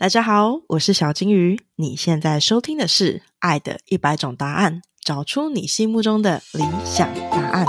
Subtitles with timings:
[0.00, 1.60] 大家好，我是小金鱼。
[1.74, 7.66] 你现在收听的是《爱的一百种答案》，找出你心目中的理想答案。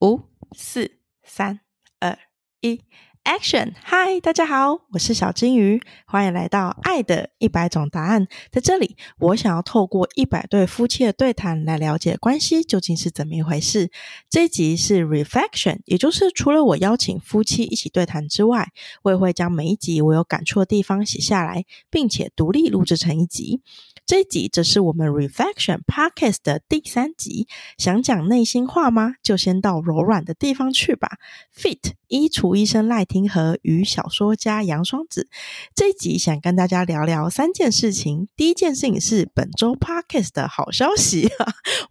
[0.00, 0.20] 五、
[0.56, 1.58] 四、三、
[1.98, 2.16] 二、
[2.60, 2.84] 一。
[3.28, 3.74] Action！
[3.82, 8.24] 嗨，大家好，我是小金鱼，欢迎来到《爱的一百种答案》。
[8.50, 13.90] 在这里，我想要透过一百对夫妻的对谈来了解关系究竟是怎么一回事。
[14.30, 18.68] 这一集是 Reflection，也就是除了我邀请夫妻一起对谈之外，
[19.02, 23.60] 我也会将每一集我有感触的地方写下来，并且独立录制成一集。
[24.06, 27.46] 这一集则是我们 Reflection Podcast 的第三集。
[27.76, 29.16] 想讲内心话吗？
[29.22, 31.18] 就先到柔软的地方去吧。
[31.54, 35.28] Fit 衣橱医生赖婷廷和与小说家杨双子
[35.74, 38.28] 这一集想跟大家聊聊三件事情。
[38.36, 41.28] 第一件事情是本周 Podcast 的好消息，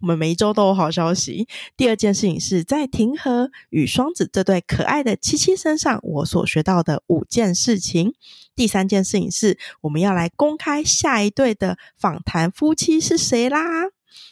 [0.00, 1.46] 我们每一周都有好消息。
[1.76, 8.14] 第二件事情是在廷和与双子这对可爱的七七身上，我所学到的五件事情。
[8.54, 13.60] 第三件事情是，我们要来公开下一对的访谈夫妻是谁啦。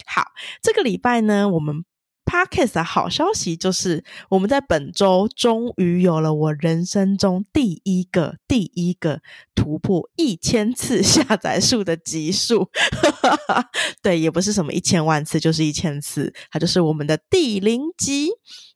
[0.07, 1.85] 好，这个礼拜呢，我们
[2.27, 9.21] Podcast 的好消息就是，我们在本周终于有了我人生中第一个第一个
[9.55, 12.69] 突破一千次 下载数的集数。
[14.03, 18.31] 对，也不是什么一千万次，就是一千次，它就是我们的第零集。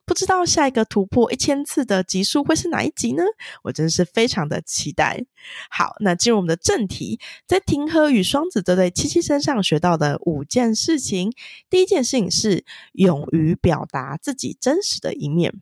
[0.05, 3.23] 不知道下一个突破一千次的集数会是哪一集呢？
[3.63, 5.23] 我真是非常的期待。
[5.69, 11.31] 好，那进入我们的正题，在庭和与双子这对七七身上学到的五件事情。
[11.69, 15.53] 第一件事情是勇于表达自己真实的一面，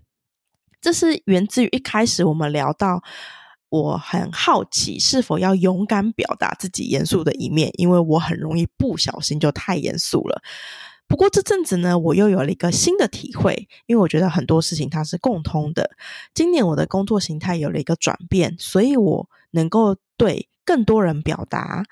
[0.82, 3.04] 这是源自于一开始我们聊到，
[3.70, 10.42] 我很好奇是否要勇敢表达自己严肃的一面，因为我很容易不小心就太严肃了。
[11.10, 15.90] 不过这阵子呢，我又有了一个新的体会，因为我觉得很多事情它是共通的。
[16.36, 21.84] 今年我的工作形态有了一个转变，所以我能够对更多人表达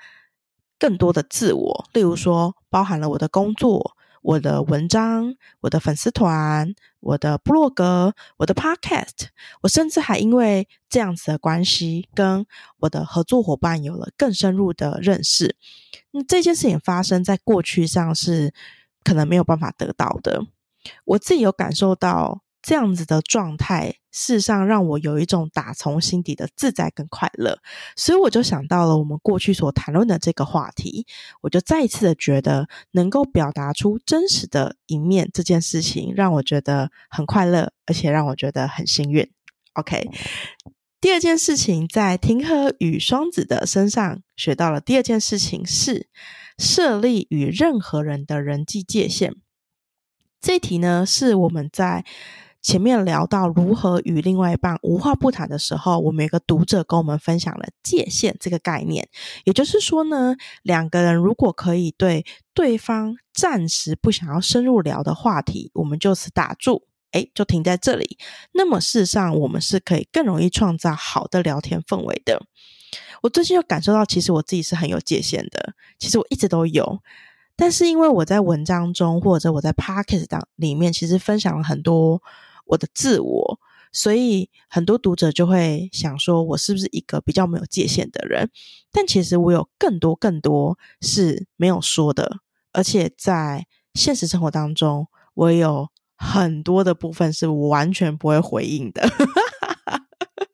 [0.78, 9.26] 更多的自我，例如说，包含了我的工作、我的文章、我的粉丝团、我的部落格、我的 Podcast，
[9.62, 12.46] 我甚至还因为这样子的关系，跟
[12.78, 15.56] 我的合作伙伴有了更深入的认识。
[16.12, 18.54] 那这件事情发生在过去上是。
[19.04, 20.44] 可能没有办法得到的，
[21.04, 27.58] 我自己有感受到这样子的状态，事实上让我有一种打从心底的自在跟快乐，
[27.96, 31.06] 所以我就想到了我们过去所谈论的这个话题，
[31.40, 39.30] 我就再一次的觉得能够表达出真实的一面这件事情，让我觉得很快乐，而且让我觉得很幸运。
[39.74, 40.10] OK，
[41.00, 46.08] 第二件事情在庭和与双子的身上学到了，第二件事情是。
[46.58, 49.32] 设立与任何人的人际界限，
[50.40, 52.04] 这题呢是我们在
[52.60, 59.08] 前面聊到如何与另外一半无话不谈的时候，我们有个读者跟我们分享了界限这个概念。
[59.44, 68.18] 也就是说呢，两个人如果可以对对方暂时不想要深入聊的话题，我们就此打住，哎，就停在这里。
[68.52, 72.42] 那么事实上，我们是可以更容易创造好的聊天氛围的。
[73.22, 75.74] 我最近又感受到，其实我自己是很有界限的。
[75.98, 77.00] 其实我一直都有，
[77.56, 82.22] 但是因为我在文章中或者我在 p o c k e t 当里面，其实分享了很多
[82.66, 83.58] 我的自我，
[83.92, 88.50] 所以很多读者就会想说，我是不是一个比较没有界限的人？
[88.92, 92.38] 但其实我有更多更多是没有说的，
[92.72, 99.08] 而且在现实生活当中，我有很多的部分是完全不会回应的。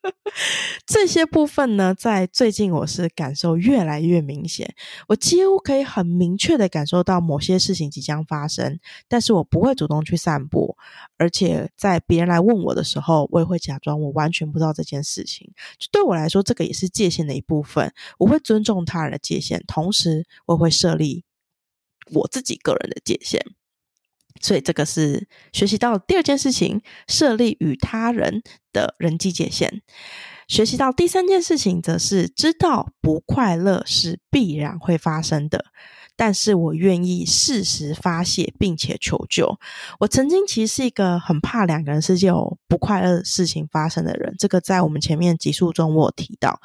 [0.86, 4.74] 这些部分呢，在最近我是感受越来越明显。
[5.08, 8.78] 我几乎可以很明确的感受到某些事情即将发生，
[9.08, 10.76] 但是我不会主动去散播，
[11.16, 15.50] 而且在别人来问我的时候，我也会假装我完全不知道这件事情。
[15.78, 17.92] 就对我来说，这个也是界限的一部分。
[18.18, 21.24] 我会尊重他人的界限，同时我会设立
[22.12, 23.40] 我自己个人的界限。
[24.40, 29.82] 所以这个是学习到第二件事情，设立与他人的人际界限。
[30.46, 35.64] 学习到第三件事情，则是知道不快乐是必然会发生的，
[36.16, 39.58] 但是我愿意适时发泄，并且求救。
[40.00, 46.60] 我曾经其实是一个很怕两个人世界有不快乐的事情发生的人，这个在我们前面集数中我有提到。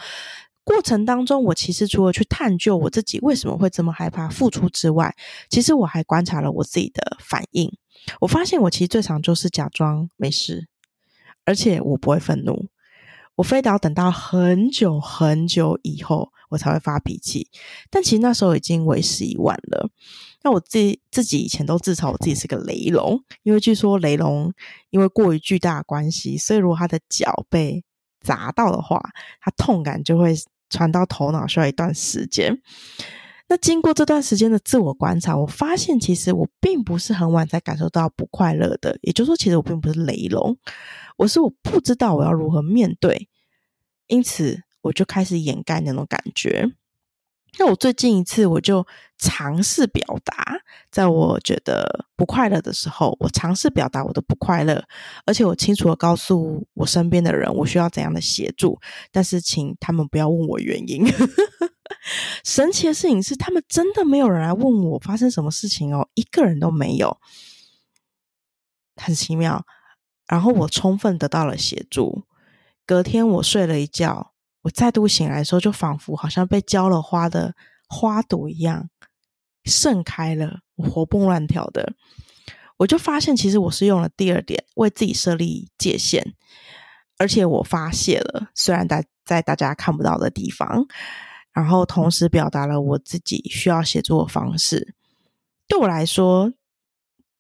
[0.70, 5.16] 过程当中，我其实除了去探究我自己为什么会这么害怕付出之外，
[5.50, 7.76] 其实我还观察了我自己的反应。
[8.22, 10.68] 我发现我其实最常就是假装没事，
[11.44, 12.68] 而且我不会愤怒。
[13.34, 17.50] 我非得要等到很久很久以后，我才会发脾气。
[17.90, 19.90] 但其实那时候已经为时已晚了。
[20.44, 24.54] 那我自己自己以前都自嘲我自己是个雷龙，因为据说雷龙
[24.92, 27.84] 因为过于巨大的关系，所以如果他的脚被
[28.22, 29.02] 砸到的话，
[29.42, 30.36] 他痛感就会
[30.70, 32.62] 传到头脑，需要一段时间。
[33.48, 38.98] 那经过这段时间的自我观察，我发现其实我并不是很晚才感受到不快乐的。
[39.02, 40.56] 也就是说，其实我并不是雷龙，
[41.18, 43.28] 我是我不知道我要如何面对，
[44.06, 46.72] 因此我就开始掩盖那种感觉。
[47.58, 48.86] 那我最近一次，我就
[49.18, 50.60] 尝试表达，
[50.92, 54.84] 在我觉得不快乐的时候，我尝试表达我的不快乐，
[55.26, 58.80] 而且我清楚的告诉我身边的人，我需要怎样的协助，
[59.12, 61.06] 但是请他们不要问我原因。
[62.46, 67.18] 神奇的事情是，他们真的没有人来问我发生什么事情哦，一个人都没有，
[68.96, 69.66] 很奇妙。
[70.28, 72.24] 然后我充分得到了协助。
[72.86, 74.29] 隔天我睡了一觉，
[74.62, 77.56] 我再度醒来的时候，就仿佛好像被浇了花的
[77.88, 78.90] 花朵一样
[79.64, 81.94] 盛开了，我活蹦乱跳的。
[82.78, 86.34] 我就发现，其实我是用了第二点，为自己设立界限，
[87.18, 90.86] 而且我发泄了，虽然在在大家看不到的地方。
[91.52, 94.94] 然后同时表达了我自己需要写作的方式，
[95.68, 96.54] 对我来说，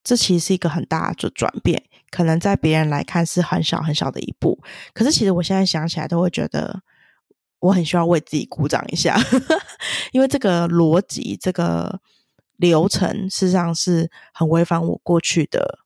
[0.04, 1.83] 这其实是一个很大的转变。
[2.10, 4.60] 可能在别人来看是很小很小的一步，
[4.94, 6.81] 可是其实我现在想起来都会觉得
[7.59, 9.17] 我很需要为自己鼓掌一下，
[10.11, 12.00] 因为这个逻辑、这个
[12.57, 15.79] 流程事实上是很违反我过去的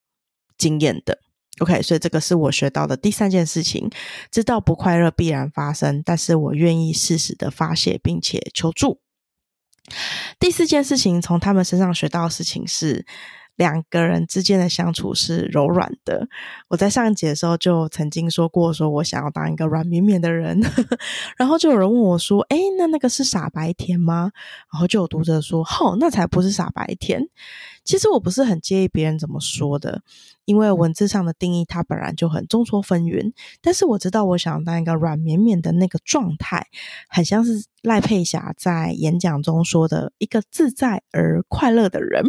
[0.57, 1.19] 经验的。
[1.59, 3.91] OK，所以这个是我学到的第三件事情：
[4.31, 8.99] 知道不快乐必然发生，但是我愿意适时的发泄并且求助。
[10.39, 13.05] 第四件事情，从他们身上学到的事情是。
[13.55, 16.27] 两个人之间的相处是柔软的。
[16.69, 20.59] 我在上一节的时候就曾经说过，说我想要当一个软绵绵的人。
[21.37, 24.31] 然后就有人问我说：“哎，那那个是傻白甜吗？”
[24.71, 27.27] 然后就有读者说：“吼，那才不是傻白甜。”
[27.83, 30.01] 其实我不是很介意别人怎么说的，
[30.45, 33.33] 因为文字上的定义它本来就很众说纷纭。
[33.61, 36.67] 但是我知道，我想当一个软绵绵的那个状态，
[37.07, 42.23] 很像是赖佩霞在演讲中说的一个自在而快乐的人。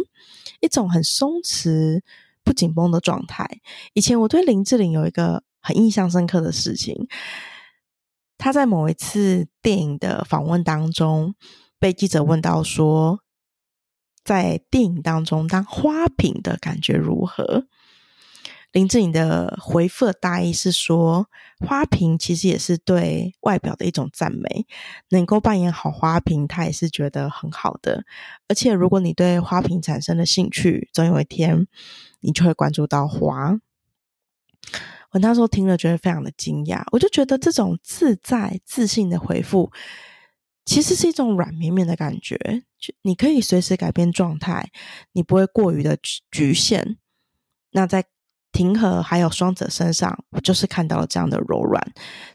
[0.61, 2.01] 一种很松弛、
[2.43, 3.59] 不紧绷的状态。
[3.93, 7.07] 以前我对林志玲有一个很印象深刻的事情，
[8.37, 11.35] 他在某一次电影的访问当中，
[11.77, 13.19] 被记者问到说，
[14.23, 17.67] 在电影当中当花瓶的感觉如何？
[18.75, 21.29] 林志颖的回复大意是说，
[21.65, 24.67] 花瓶其实也是对外表的一种赞美，
[25.11, 28.03] 能够扮演好花瓶，他也是觉得很好的。
[28.49, 31.65] 而且，如果你对花瓶产生了兴趣，总有一天
[32.19, 33.57] 你就会关注到花。
[35.11, 36.83] 我那时候听了，觉得非常的惊讶。
[36.91, 39.71] 我就觉得这种自在、自信的回复，
[40.65, 42.37] 其实是一种软绵绵的感觉，
[42.77, 44.69] 就你可以随时改变状态，
[45.13, 45.97] 你不会过于的
[46.29, 46.97] 局限。
[47.71, 48.03] 那在
[48.55, 51.85] 庭和还有双子身上，我就是看到了这样的柔软，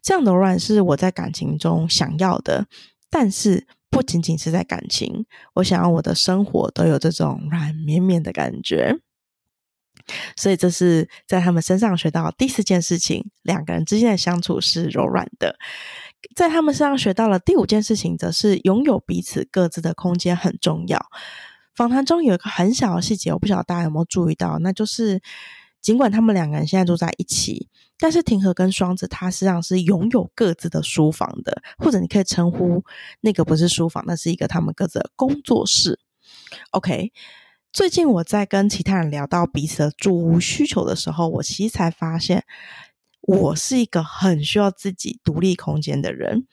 [0.02, 2.66] 这样的柔软是我在感情中想要的。
[3.08, 5.24] 但是不仅仅是在感情，
[5.54, 9.00] 我想要我的生活都有这种软绵绵的感觉。
[10.36, 15.56] 所以这是在他们身上学到第四件事情：两个人之间的相处是柔软的。
[16.36, 21.06] 在他们身上学到了第五件事情，则是拥有彼此各自的空间很重要。
[21.74, 25.20] 访谈中有一个很小的细节，我不晓得大家有没有注意到，那就是。
[25.80, 27.68] 尽管他们两个人现在住在一起，
[27.98, 32.84] 但是庭和跟双子他实际上是拥有各自的书房的，或者你可以称呼
[33.20, 35.98] 那个不是书房，那是一个他们各自的工作室。
[36.70, 37.12] OK，
[37.72, 42.44] 最近我在跟其他人聊到彼此的住屋需求的时候，我其实才发现，
[43.22, 46.46] 我是一个很需要自己独立空间的人。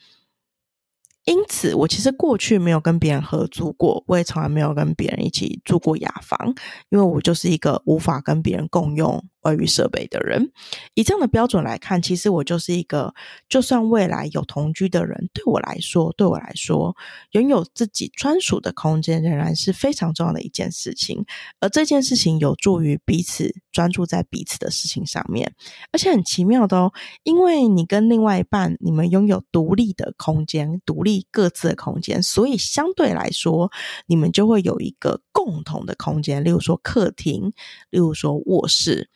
[1.28, 6.56] 因此，我其实过去没有跟别人合租过，我也从来没有跟别人一起住过雅房，
[6.90, 9.24] 因为我就是一个无法跟别人共用。
[9.44, 10.52] 外语设备的人，
[10.94, 13.14] 以这样的标准来看，其实我就是一个，
[13.48, 16.94] 就算未来有同居的人，对我来说，对我来说，
[17.32, 21.26] 拥有自己专属的空间仍然是非常重要的一件事情。
[21.62, 25.54] 而这件事情有助于彼此专注在彼此的事情上面，
[25.94, 26.92] 而且很奇妙的哦，
[27.24, 33.72] 因为你跟另外一半，你们拥有独立的空间，独立各自的空间，所以相对来说，
[34.08, 37.54] 你们就会有一个共同的空间，例如说客厅，
[37.90, 39.10] 例如说卧室。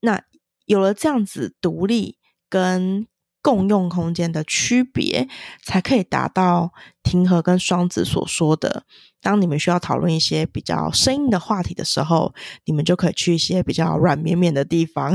[0.00, 0.22] 那
[0.66, 2.18] 有了这样子独立
[2.48, 3.06] 跟
[3.40, 5.28] 共用空间的区别，
[5.64, 6.72] 才可以达到
[7.02, 8.84] 庭和跟双子所说的：
[9.20, 12.32] 当你们需要讨论一些比较生硬的话题的时候，
[12.64, 15.12] 你们就可以去一些比较软绵绵的地方，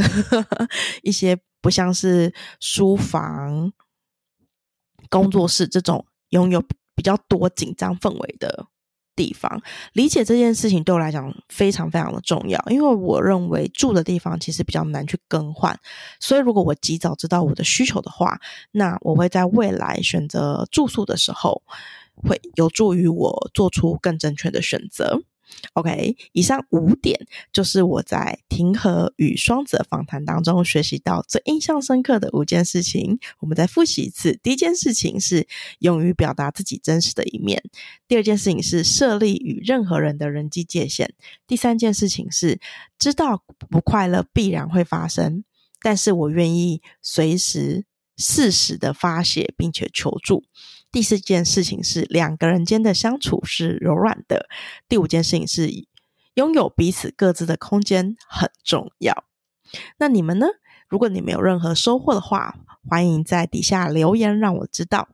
[1.03, 3.71] 一些不像是书房
[5.09, 6.63] 工作室这种拥有
[6.95, 8.67] 比较多紧张氛围的。
[9.15, 9.59] 地方
[9.93, 15.75] 理解这件事情对我来讲非常非常的重要，因为我认为住的地方其实比较难去更换，
[16.19, 18.39] 所以如果我及早知道我的需求的话，
[18.73, 21.63] 那我会在未来选择住宿的时候
[22.13, 25.19] 会有助于我做出更正确的选择。
[25.73, 33.19] OK，以上五点就是我在庭和与双子的访谈当中学习到最印象深刻的五件事情。
[33.39, 35.47] 我们再复习一次：第一件事情是
[35.79, 37.59] 勇于表达自己真实的一面；
[38.07, 41.07] 第二件事情是设立与任何人的人际界限；
[41.47, 42.59] 第三件事情是
[42.99, 45.43] 知道不快乐必然会发生，
[45.81, 47.85] 但是我愿意随时
[48.17, 50.43] 适时的发泄并且求助。
[50.91, 54.47] 第四件事情是两个人间的相处是柔软的。
[54.87, 55.69] 第五件事情是
[56.35, 59.25] 拥有彼此各自的空间很重要。
[59.97, 60.47] 那你们呢？
[60.87, 62.55] 如果你们有任何收获的话，
[62.87, 65.09] 欢迎在底下留言让我知道。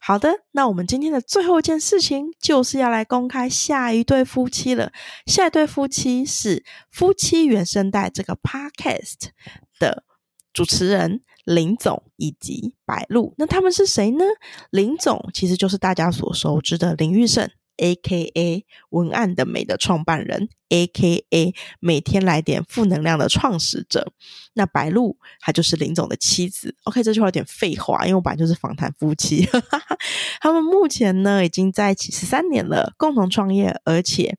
[0.00, 4.92] 好的，那我们今天的最后一件事情就是要来公开下一对夫妻了。
[5.24, 9.30] 下一对夫妻是夫妻原声带这个 podcast
[9.78, 10.04] 的
[10.52, 11.22] 主持人。
[11.44, 14.24] 林总以及白露，那他们是谁呢？
[14.70, 18.64] 林总其实就是大家所熟知的林玉胜，A.K.A.
[18.90, 21.54] 文案的美的创办人，A.K.A.
[21.80, 24.12] 每天来点负能量的创始者。
[24.54, 26.74] 那白露，她就是林总的妻子。
[26.84, 29.46] OK，这句话有点废话，因为我本来就是访谈夫妻。
[30.40, 34.38] 他们目前呢已经在一起十三年了，共同创业，而且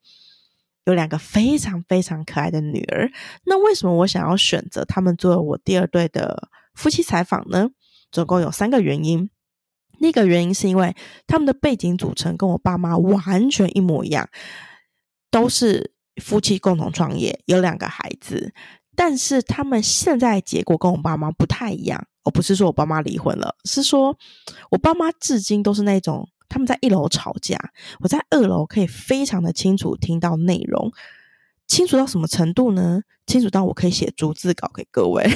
[0.85, 3.11] 有两个非常非常可爱的女儿。
[3.43, 6.49] 那为什么我想要选择他们作为我第二对的？
[6.75, 7.69] 夫妻采访呢，
[8.11, 9.29] 总共有三个原因。
[9.99, 14.29] 第一个原因是因为他们的背景组成跟我爸妈完全一模一样，
[15.31, 18.53] 都是夫妻共同创业，有两个孩子。
[18.95, 22.05] 但是他们现在结果跟我爸妈不太一样。
[22.23, 24.17] 我不是说我爸妈离婚了，是说
[24.69, 27.57] 我爸妈至今都是那种他们在一楼吵架，
[27.99, 30.91] 我在二楼可以非常的清楚听到内容，
[31.67, 33.01] 清楚到什么程度呢？
[33.25, 35.27] 清楚到我可以写逐字稿给各位。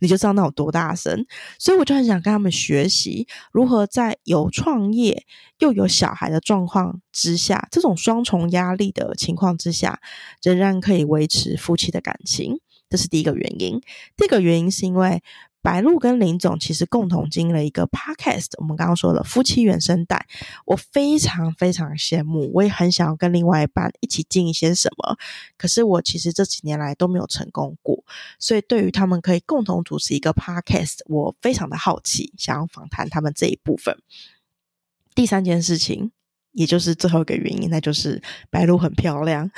[0.00, 1.26] 你就知道那有多大声，
[1.58, 5.24] 所以我就很想跟他们学习如何在有创业
[5.58, 10.00] 又有小孩的状况之下，这种双重压力的情况之下，
[10.42, 12.60] 仍然可以维持夫妻的感情。
[12.90, 13.80] 这是第一个原因。
[14.16, 15.22] 第二个原因是因为。
[15.60, 20.26] 白露跟林总其实共同经营了一个 podcast，我们刚刚说了夫妻原生带，
[20.64, 25.16] 我非常非常羡慕，我也很想要跟另外一半一起经一些什么，
[25.56, 28.04] 可是我其实这几年来都没有成功过，
[28.38, 33.98] 所以对于他们可以共同主持一个 podcast，我非常的好奇，想要访谈他们这一部分。
[35.14, 36.12] 第三件事情。
[36.52, 39.48] 也就是最后一个原因，那就是白鹿很漂亮。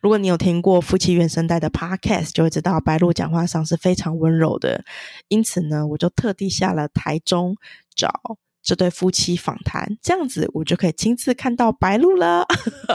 [0.00, 4.84] 如果你有听过夫妻原声带的 podcast，就会知道白鹿讲话上是非常温柔的。
[5.28, 7.56] 因此呢，我就特地下了台中
[7.94, 8.10] 找
[8.62, 12.46] 这对夫妻访谈，这样子我就可以亲自看到白鹿了。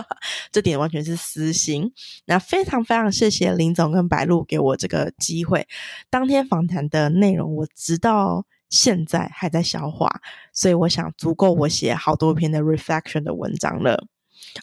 [0.52, 1.92] 这点完全是私心。
[2.26, 5.68] 那非常非常谢谢林总跟白鹿给我这个机会。
[6.10, 8.46] 当天访谈的内容，我直到。
[8.68, 10.10] 现在还在消化，
[10.52, 14.08] 所以我想足够我写好多篇的 reflection 的文章了。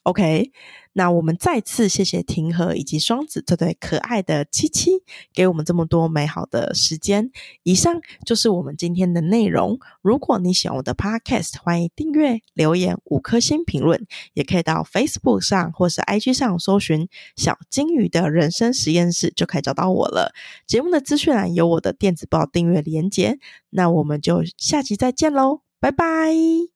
[0.05, 0.53] OK，
[0.95, 7.31] 那我们再次谢谢庭和以及双子这对可爱的七七，给我们这么多美好的时间。
[7.63, 9.79] 以上就是我们今天的内容。
[10.03, 20.33] 如果你喜欢我的 Podcast，欢迎订阅、留言五颗星评论，也可以到 Facebook 上或是 IG 上搜寻“小金鱼的人生实验室”，就可以找到我了。
[20.67, 23.39] 节目的资讯栏有我的电子报订阅连接。
[23.71, 26.72] 那我们就下期再见喽，拜拜。